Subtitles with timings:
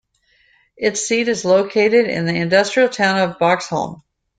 [0.77, 4.01] Its seat is located in the industrial town of Boxholm.